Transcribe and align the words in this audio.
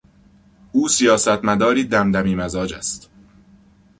او 0.71 0.87
سیاستمداری 0.87 1.83
دمدمی 1.83 2.35
مزاج 2.35 2.73
است. 2.73 3.09